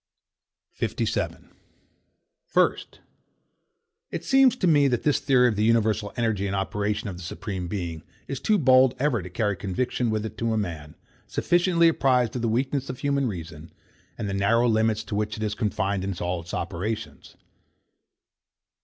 [0.71, 1.51] 57.
[2.47, 3.01] First,
[4.09, 7.21] it seems to me that this theory of the universal energy and operation of the
[7.23, 10.95] Supreme Being is too bold ever to carry conviction with it to a man,
[11.27, 13.71] sufficiently apprized of the weakness of human reason,
[14.17, 17.35] and the narrow limits to which it is confined in all its operations.